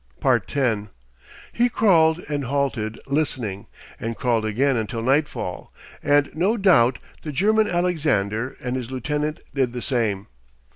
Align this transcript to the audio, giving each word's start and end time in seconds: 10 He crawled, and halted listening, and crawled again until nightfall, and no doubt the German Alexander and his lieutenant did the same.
10 0.47 0.89
He 1.53 1.69
crawled, 1.69 2.21
and 2.27 2.45
halted 2.45 2.99
listening, 3.05 3.67
and 3.99 4.15
crawled 4.17 4.47
again 4.47 4.75
until 4.75 5.03
nightfall, 5.03 5.71
and 6.01 6.31
no 6.33 6.57
doubt 6.57 6.97
the 7.21 7.31
German 7.31 7.67
Alexander 7.69 8.57
and 8.63 8.75
his 8.75 8.89
lieutenant 8.89 9.41
did 9.53 9.73
the 9.73 9.81
same. 9.83 10.25